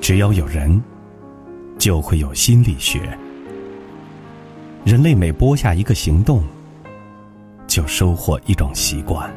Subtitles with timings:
[0.00, 0.82] 只要有人，
[1.78, 3.00] 就会有心理学。
[4.84, 6.42] 人类每播下一个行动，
[7.66, 9.30] 就收获一种习惯；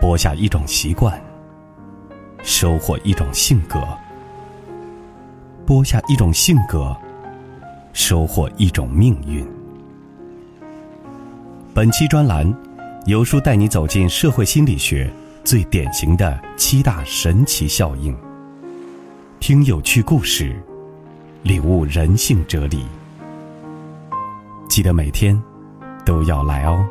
[0.00, 1.18] 播下一种习惯，
[2.42, 3.80] 收获一种性格；
[5.64, 6.94] 播下一种性格，
[7.94, 9.44] 收获一种命运。
[11.72, 12.54] 本期专栏，
[13.06, 15.10] 由书带你走进社会心理学
[15.42, 18.14] 最典型的七大神奇效应。
[19.46, 20.60] 听有趣故事，
[21.44, 22.84] 领悟人性哲理。
[24.68, 25.40] 记得每天
[26.04, 26.84] 都要来哦。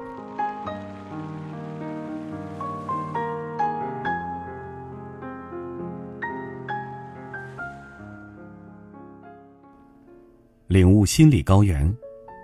[10.67, 11.93] 领悟心理高原，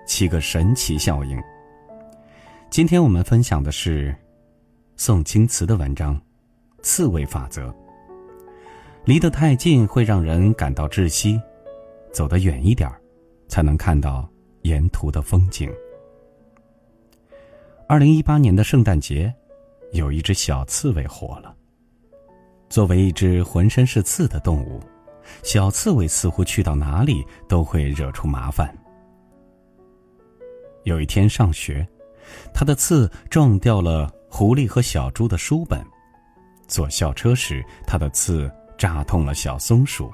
[0.06, 1.42] 七个神奇效应。
[2.68, 4.14] 今天我们分享的是
[4.94, 6.14] 宋清词的文章
[6.82, 7.70] 《刺猬法则》。
[9.04, 11.40] 离得太近会让人感到窒息，
[12.12, 13.00] 走得远一点儿，
[13.48, 14.28] 才能看到。
[14.62, 15.68] 沿途的风景。
[17.88, 19.34] 二零一八年的圣诞节，
[19.90, 21.52] 有一只小刺猬火了。
[22.68, 24.78] 作为一只浑身是刺的动物，
[25.42, 28.72] 小刺猬似乎去到哪里都会惹出麻烦。
[30.84, 31.84] 有一天上学，
[32.54, 35.80] 它的刺撞掉了狐狸和小猪的书本；
[36.68, 38.48] 坐校车时，它的刺
[38.82, 40.10] 扎痛了小松鼠；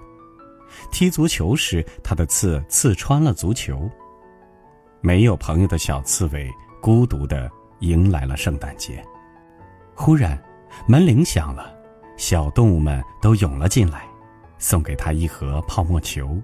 [0.91, 3.89] 踢足球时，它的刺刺穿了足球。
[5.01, 6.47] 没有朋友的小刺猬
[6.79, 9.03] 孤独的迎来了圣诞节。
[9.95, 10.39] 忽然，
[10.87, 11.75] 门铃响了，
[12.19, 14.07] 小动物们都涌了进来，
[14.59, 16.39] 送给他一盒泡沫球。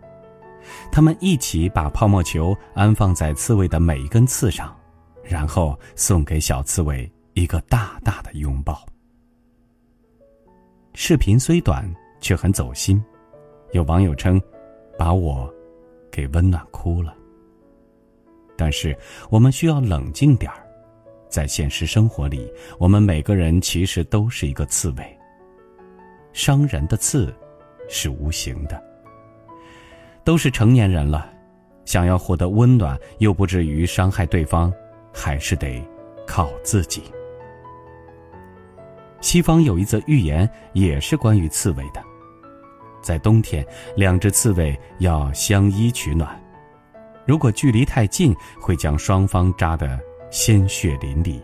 [0.90, 4.74] 他们一起把泡沫球安放在刺猬的每一根刺上，
[5.22, 8.82] 然后送给小刺猬一个大大的拥抱。
[10.94, 11.84] 视频虽短，
[12.24, 13.04] 却很走心。
[13.72, 14.40] 有网友称
[14.96, 15.52] ：“把我
[16.10, 17.14] 给温暖哭了。”
[18.56, 18.96] 但是，
[19.28, 20.66] 我们需要冷静点儿。
[21.28, 25.18] 在现实生活里，我们每个人其实都是一个刺猬。
[26.32, 27.34] 伤人的刺，
[27.90, 28.82] 是无形的。
[30.24, 31.30] 都是成年人了，
[31.84, 34.72] 想要获得温暖又不至于伤害对方，
[35.12, 35.86] 还是得
[36.26, 37.02] 靠自己。
[39.20, 42.02] 西方有一则寓言，也是关于刺猬的。
[43.04, 46.42] 在冬天，两只刺猬要相依取暖。
[47.26, 50.00] 如果距离太近，会将双方扎得
[50.30, 51.40] 鲜血淋漓；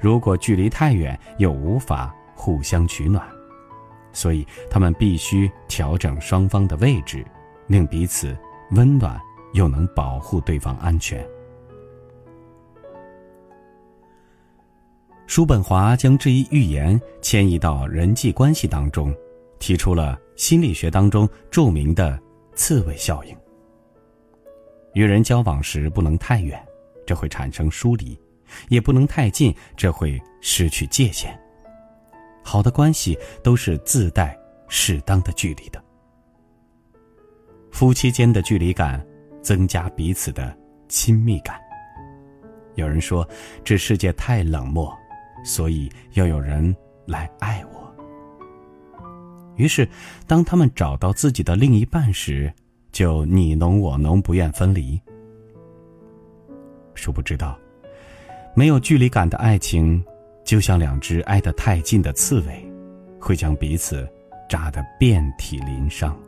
[0.00, 3.24] 如果距离太远，又无法互相取暖。
[4.12, 7.24] 所以，他们必须调整双方的位置，
[7.66, 8.36] 令彼此
[8.72, 9.20] 温暖
[9.52, 11.24] 又能保护对方安全。
[15.26, 19.14] 叔本华将这一寓言迁移到人际关系当中，
[19.60, 22.18] 提出了心理学当中著名的
[22.56, 23.36] “刺猬效应”。
[24.94, 26.58] 与人交往时不能太远，
[27.06, 28.18] 这会产生疏离；
[28.70, 31.38] 也不能太近，这会失去界限。
[32.42, 34.34] 好的关系都是自带
[34.66, 35.84] 适当的距离的。
[37.70, 39.06] 夫妻间的距离感，
[39.42, 40.56] 增加彼此的
[40.88, 41.60] 亲密感。
[42.76, 43.28] 有人说，
[43.62, 44.90] 这世界太冷漠，
[45.44, 46.74] 所以要有人
[47.06, 47.89] 来爱我。
[49.60, 49.86] 于是，
[50.26, 52.50] 当他们找到自己的另一半时，
[52.90, 54.98] 就你侬我侬，不愿分离。
[56.94, 57.58] 殊不知道，
[58.54, 60.02] 没有距离感的爱情，
[60.44, 62.66] 就像两只挨得太近的刺猬，
[63.18, 64.08] 会将彼此
[64.48, 66.18] 扎得遍体鳞伤。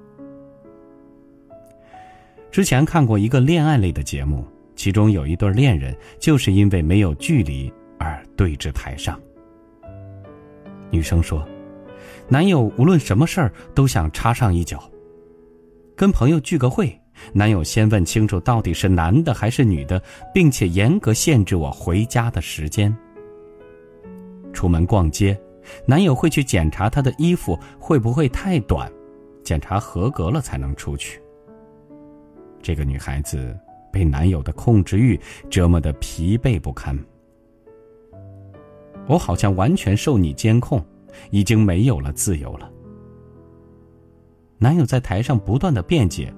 [2.51, 9.19] 之前看过一个恋爱类的节目，其中有一对恋人就是因为没有距离而对峙台上。
[10.91, 11.47] 女生说，
[12.33, 14.83] 男友无论什么事儿都想插上一脚。
[15.95, 16.99] 跟朋友聚个会，
[17.35, 22.97] 男友先问清楚到底是男的还是女的，并且严格限制我回家的时间。
[24.51, 25.39] 出门逛街，
[25.85, 28.91] 男友会去检查她的衣服会不会太短，
[29.45, 31.21] 检查合格了才能出去。
[32.63, 33.55] 这个女孩子
[33.93, 35.21] 被男友的控制欲
[35.51, 36.99] 折磨得疲惫不堪。
[39.07, 40.83] 我好像完全受你监控，
[41.31, 42.71] 已经没有了自由了。
[44.59, 46.33] 男友在台上不断的辩解：“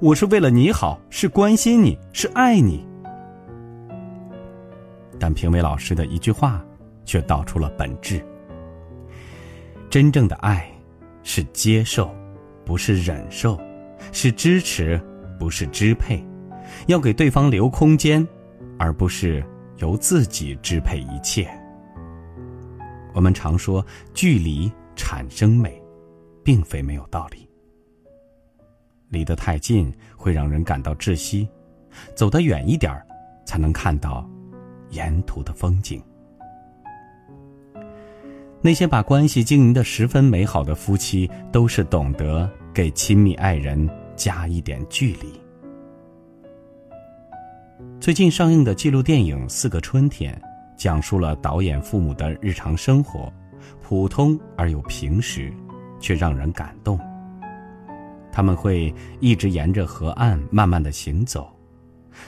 [0.00, 2.86] 我是为了你好，是关心你，是爱你。”
[5.18, 6.64] 但评委老师的一句话，
[7.04, 8.24] 却道出了本质：
[9.88, 10.70] 真正的爱，
[11.22, 12.14] 是接受，
[12.64, 13.58] 不是忍受；
[14.12, 15.00] 是支持，
[15.38, 16.24] 不是支配。
[16.86, 18.26] 要给对方留空间，
[18.78, 19.44] 而不是
[19.78, 21.50] 由自己支配一切。
[23.14, 23.84] 我们常说
[24.14, 25.80] 距离产生美，
[26.44, 27.48] 并非没有道理。
[29.08, 31.48] 离得太近会让人感到窒息，
[32.14, 33.04] 走得远一点儿，
[33.44, 34.28] 才能看到
[34.90, 36.00] 沿途的风景。
[38.62, 45.32] 那些把关系经营的十分美好的夫妻，都是懂得给亲密爱人加一点距离。
[47.98, 50.34] 最近上映的纪录电影《四个春天》，
[50.80, 53.30] 讲述了导演父母的日常生活，
[53.82, 55.52] 普通而又平实，
[56.00, 56.98] 却让人感动。
[58.32, 61.54] 他们会一直沿着河岸慢慢的行走，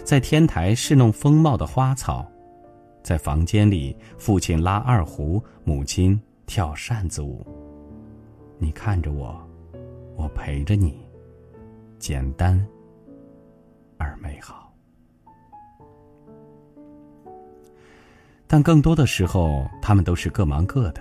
[0.05, 2.31] 在天台侍弄风貌的花草。
[3.03, 7.47] 在房间里，父亲拉二胡，母亲跳扇子舞。
[8.59, 9.41] 你看着我，
[10.15, 11.01] 我陪着你，
[11.99, 12.63] 简单
[13.97, 14.62] 而美好。
[18.53, 21.01] 但更多的时候，他们都是各忙各的。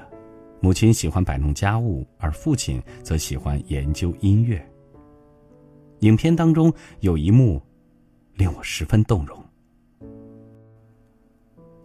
[0.62, 4.66] 母亲喜欢摆弄家务，而父亲则喜欢研究音乐。
[6.00, 7.62] 影片当中有一幕，
[8.36, 9.38] 令我十分动容。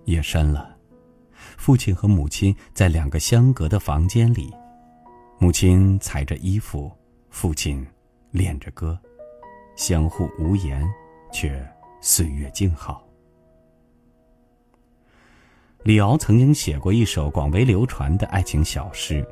[0.05, 0.77] 夜深了，
[1.57, 4.55] 父亲和母亲在两个相隔的房间里，
[5.41, 6.93] 母亲裁着衣服，
[7.29, 7.85] 父亲
[8.31, 8.97] 练着歌，
[9.75, 10.89] 相互无言，
[11.33, 11.61] 却
[12.01, 13.05] 岁月静好。
[15.87, 19.25] 李敖曾经写过一首广为流传的爱情小诗：“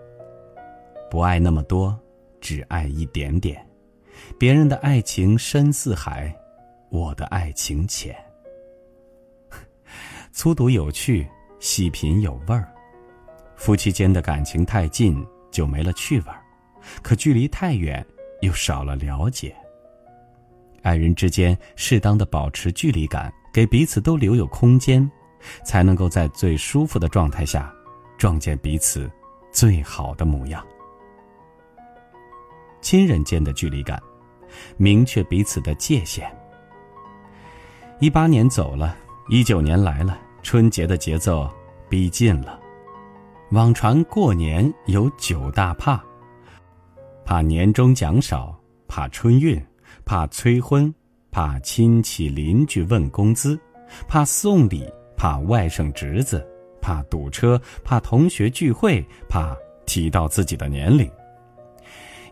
[1.11, 1.99] 不爱那么多，
[2.41, 3.61] 只爱一点点。
[4.39, 6.33] 别人的爱情深似海，
[6.91, 8.15] 我的爱情浅。
[10.31, 11.27] ”粗读有趣，
[11.59, 12.73] 细品有味儿。
[13.57, 16.41] 夫妻间的感情太近就没了趣味儿，
[17.03, 18.07] 可距离太远
[18.43, 19.53] 又少了了解。
[20.83, 25.11] 爱人之间适当的保持距离感，给彼此都留有空间，
[25.65, 27.73] 才能够在最舒服的状态下，
[28.17, 29.11] 撞见彼此
[29.53, 30.65] 最好的模样。
[32.81, 34.03] 亲人间的距离感，
[34.77, 36.31] 明确彼此的界限。
[38.01, 38.97] 一八年走了。
[39.31, 41.51] 一九年来了，春节的节奏
[41.89, 42.61] 逼近了。
[43.53, 45.99] 网传过年有九大怕：
[47.25, 48.55] 怕年终奖少，
[48.87, 49.59] 怕春运，
[50.05, 50.95] 怕催婚，
[51.31, 53.59] 怕亲戚邻居问工资，
[54.07, 56.47] 怕送礼，怕外甥侄子，
[56.81, 59.57] 怕堵车，怕同学聚会，怕
[59.87, 61.11] 提到自己的年龄。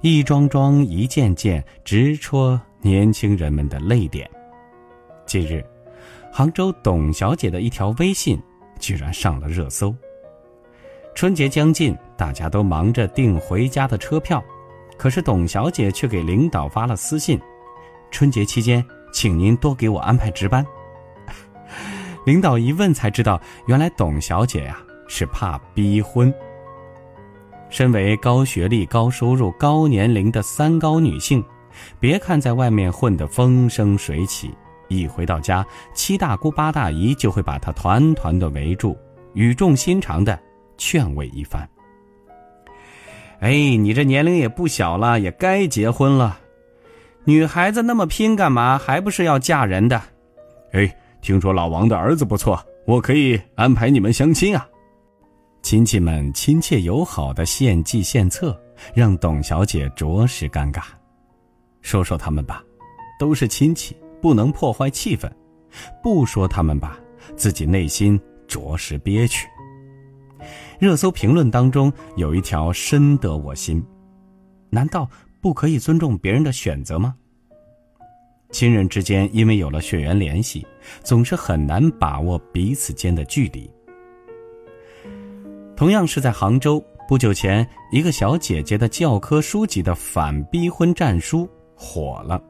[0.00, 4.28] 一桩桩，一件件，直戳年轻人们的泪点。
[5.26, 5.64] 近日。
[6.34, 8.42] 杭州董小姐的一条微信，
[8.78, 9.94] 居然上了热搜。
[11.14, 14.42] 春节将近，大家都忙着订回家的车票，
[14.96, 17.38] 可是董小姐却给领导发了私信
[18.10, 18.82] ：“春节期间，
[19.12, 20.64] 请您多给我安排值班。”
[22.24, 24.78] 领导一问才知道，原来董小姐呀
[25.08, 26.32] 是怕逼婚。
[27.68, 31.42] 身为高学历、高收入、高年龄的三高女性，
[31.98, 34.54] 别看在外面混得风生水起。
[34.88, 35.64] 一回到家，
[35.94, 38.94] 七大姑八大姨就会把她团团的围住，
[39.32, 40.38] 语重心长的
[40.76, 41.66] 劝慰一番。
[43.40, 46.38] 哎，你这年龄也不小了，也该结婚了。
[47.24, 48.76] 女孩子那么拼干嘛？
[48.76, 50.02] 还不是要嫁人的？
[50.72, 54.68] 哎，听说老王的儿子不错，我可以安排你们相亲啊。
[55.62, 58.60] 亲戚们亲切友好的献计献策，
[58.92, 60.82] 让董小姐着实尴尬。
[61.80, 62.62] 说说他们吧，
[63.18, 63.96] 都是亲戚。
[64.20, 65.28] 不能破坏气氛，
[66.00, 66.96] 不说他们吧，
[67.34, 69.48] 自己内心着实憋屈。
[70.78, 73.84] 热搜评论当中有一条深得我心：
[74.70, 75.10] 难道
[75.40, 77.16] 不可以尊重别人的选择吗？
[78.52, 80.64] 亲人之间因为有了血缘联系，
[81.02, 83.68] 总是很难把握彼此间的距离。
[85.74, 92.40] 同样是在杭州，不久前一个小姐姐的教科书级的反逼婚战书火了。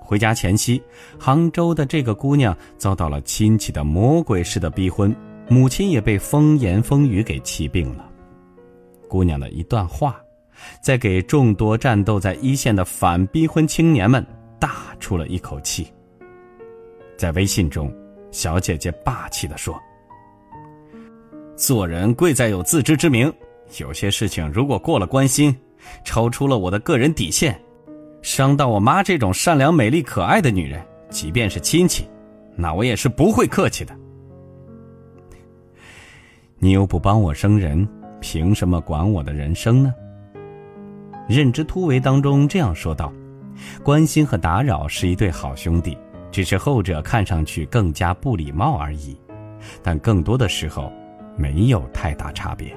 [0.00, 0.82] 回家前夕，
[1.18, 5.14] 杭州的这个姑娘遭到了亲戚的魔鬼式的逼婚，
[5.48, 8.10] 母亲也被风言风语给气病了。
[9.08, 10.20] 姑娘的一段话，
[10.82, 14.24] 在给众多战斗在一线的反逼婚青年们
[14.58, 15.92] 大出了一口气。
[17.16, 17.92] 在微信中，
[18.30, 19.78] 小姐姐霸气地说
[21.56, 23.32] ：“做人贵在有自知之明，
[23.78, 25.54] 有些事情如果过了关心，
[26.04, 27.58] 超出了我的个人底线。”
[28.22, 32.08] 伤到我妈这种善良、美丽、可爱的女人，即便是亲戚，
[32.56, 33.94] 那我也是不会客气的。
[36.58, 37.86] 你又不帮我生人，
[38.22, 39.92] 凭什么管我的人生呢？
[41.28, 43.12] 认知突围当中这样说道
[43.82, 45.96] ：“关心和打扰是一对好兄弟，
[46.30, 49.16] 只是后者看上去更加不礼貌而已，
[49.82, 50.92] 但更多的时候
[51.36, 52.74] 没有太大差别。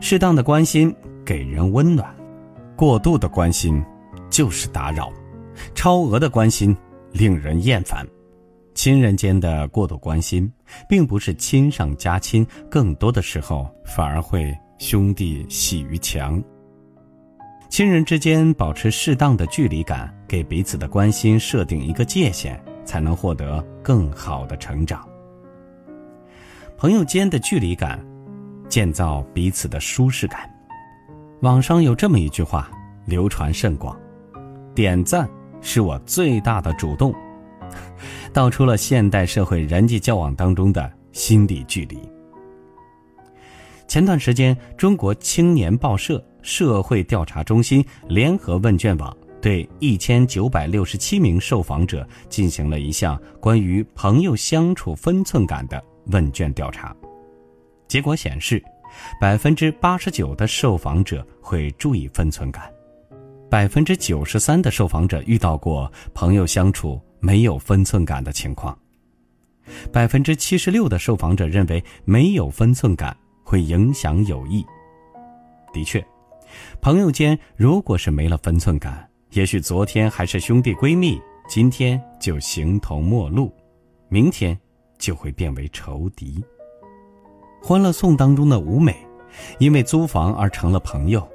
[0.00, 0.94] 适当的关心
[1.24, 2.14] 给人温暖。”
[2.76, 3.82] 过度的关心，
[4.28, 5.10] 就是打扰，
[5.74, 6.76] 超额的关心
[7.10, 8.06] 令人厌烦。
[8.74, 10.52] 亲人间的过度关心，
[10.86, 16.38] 并不是亲上加亲，更多的时候反而会兄弟喜于墙。
[17.68, 25.06] 亲人之间保持适当的距离感，给彼此的关心设定一个界限，才能获得更好的成长。
[26.78, 28.02] 朋友间的距离感，
[28.68, 30.48] 建造彼此的舒适感。
[31.42, 32.70] 网上有这么一句话，
[33.04, 33.98] 流传甚广
[34.74, 35.28] ：“点赞
[35.60, 37.14] 是我最大的主动。”
[38.32, 41.98] 道出了现代社会人际交往当中的心理距离。
[43.88, 56.94] 前段时间，中国青年报社社会调查中心联合问卷网对一千九百六十七名受访者进行了一项关于朋友相处分寸感的问卷调查，
[57.88, 58.62] 结果显示，
[59.20, 62.72] 百分之八十九的受访者会注意分寸感，
[63.50, 67.00] 百分之九十三的受访者遇到过朋友相处。
[67.18, 68.78] 没有分寸感的情况，
[69.90, 74.64] 百分之七十六的受访者认为没有分寸感会影响友谊。
[75.72, 76.06] 的确，
[76.80, 83.52] 朋友间如果是没了分寸感，也许昨天还是兄弟闺蜜，今天就形同陌路，
[84.08, 84.58] 明天
[84.98, 86.42] 就会变为仇敌。
[87.66, 88.96] 《欢乐颂》当中的吴美，
[89.58, 91.26] 因为租房而成了朋友，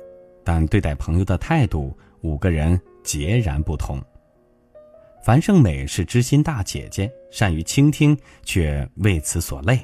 [0.43, 4.01] 但对待朋友的态度，五个人截然不同。
[5.23, 9.79] 樊胜美是知心大姐姐，善于倾听，却为此所累。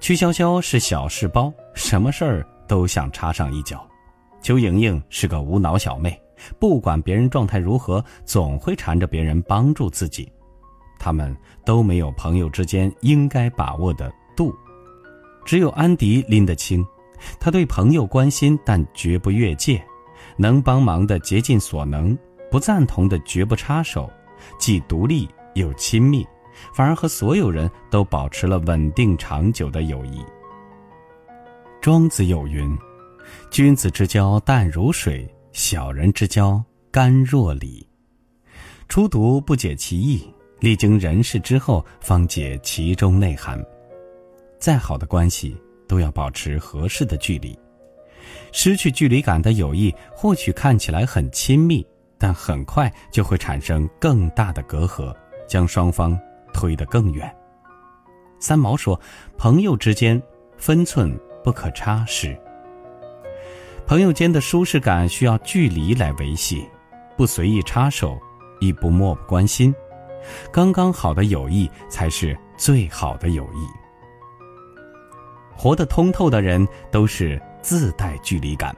[0.00, 3.87] 曲筱绡是小事包，什么事儿都想插上一脚。
[4.40, 6.20] 邱莹莹是个无脑小妹，
[6.58, 10.30] 不管别人状态如何，总会缠着别人帮助自己。
[10.98, 14.54] 他们都没有朋友之间应该把握的度，
[15.44, 16.84] 只有安迪拎得清。
[17.40, 19.84] 他对朋友关心，但绝不越界，
[20.36, 22.16] 能帮忙的竭尽所能。
[22.50, 24.10] 不赞同的绝不插手，
[24.58, 26.26] 既独立又亲密，
[26.72, 30.24] 反而和所有人都保持了稳定长久的友谊。
[31.80, 32.74] 庄子有云
[33.50, 37.86] ：“君子之交淡如水，小人之交甘若醴。”
[38.88, 40.26] 初读不解其意，
[40.60, 43.62] 历经人事之后方解其中内涵。
[44.58, 45.56] 再好的关系
[45.86, 47.58] 都要保持合适的距离，
[48.52, 51.86] 失去距离感的友谊或许看起来很亲密。
[52.20, 55.14] 但很快就会产生更大的隔阂，
[55.46, 56.18] 将双方
[56.52, 57.32] 推得更远。
[58.40, 59.00] 三毛说
[59.38, 60.20] ：“朋友之间
[60.56, 62.36] 分寸不可差失。
[63.88, 66.68] 朋友间的舒适感需要距离来维系，
[67.16, 68.20] 不随意插手，
[68.60, 69.74] 亦不漠不关心，
[70.52, 73.66] 刚刚好的友谊才是最好的友谊。
[75.56, 78.76] 活得通透的人都是自带距离感。”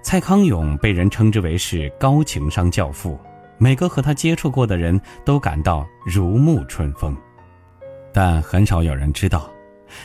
[0.00, 3.20] 蔡康永被人称之为是高情商教父，
[3.58, 7.14] 每个和他接触过的人都感到如沐春风，
[8.14, 9.50] 但很少有人知道，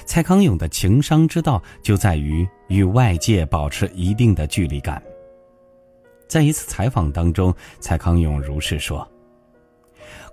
[0.05, 5.01] 蔡康永的情商之道就在于与外界保持一定的距离感。
[6.27, 9.07] 在一次采访当中，蔡康永如是说：“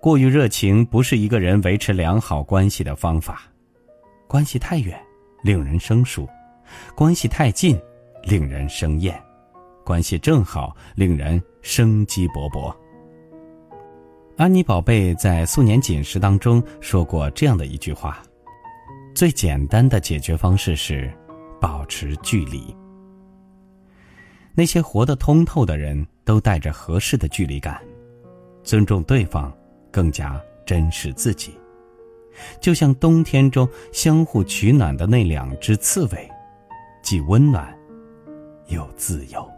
[0.01, 3.43] 过于热情不是一个人维持良好关系的方法，
[4.27, 4.99] 关系太远
[5.43, 6.29] 令人生疏，
[6.95, 7.79] 关系太近
[8.23, 9.21] 令人生厌。”
[9.83, 12.73] 关系正好，令人生机勃勃。
[14.37, 18.23] 安妮宝贝在《素年锦时》当中说过这样的一句话
[19.15, 21.13] ：“最简单的解决方式是
[21.61, 22.75] 保持距离。”
[24.55, 27.81] 那些活得通透的人都带着合适的距离感，
[28.63, 29.53] 尊重对方，
[29.91, 31.55] 更加珍视自己。
[32.61, 36.31] 就像冬天中相互取暖的那两只刺猬，
[37.03, 37.77] 既温暖，
[38.69, 39.49] 又自由。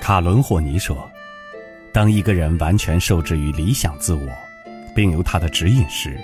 [0.00, 1.08] 卡伦霍尼说
[1.94, 4.28] ：“当一个人完全受制于理想自我，
[4.96, 6.18] 并由他的指引时，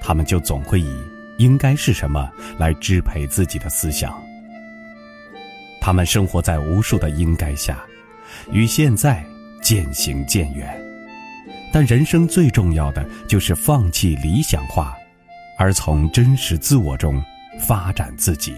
[0.00, 0.90] 他们就总会以
[1.36, 4.18] ‘应该是什么’来支配自己的思想。
[5.82, 7.84] 他们生活在无数的‘应该’下，
[8.52, 9.22] 与现在
[9.60, 10.66] 渐行渐远。
[11.70, 14.96] 但人生最重要的就是放弃理想化，
[15.58, 17.22] 而从真实自我中
[17.60, 18.56] 发展自己。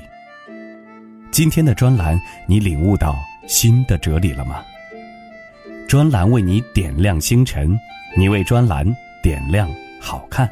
[1.32, 4.64] 今天的专栏，你领悟到。”新的哲理了吗？
[5.94, 7.78] 专栏为你点亮星辰，
[8.16, 8.84] 你为专栏
[9.22, 9.70] 点亮
[10.00, 10.50] 好看。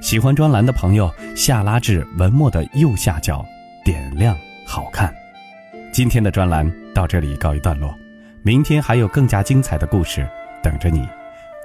[0.00, 3.44] 喜欢专栏的朋友，下拉至文末的右下角，
[3.84, 5.12] 点亮好看。
[5.92, 7.92] 今天的专栏到这里告一段落，
[8.44, 10.24] 明天还有更加精彩的故事
[10.62, 11.04] 等着你。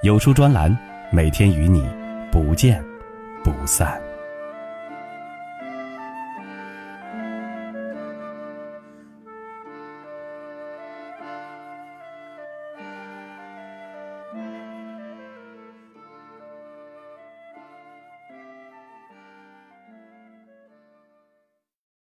[0.01, 0.75] 有书专栏，
[1.11, 1.87] 每天与你
[2.31, 2.83] 不见
[3.43, 4.01] 不散。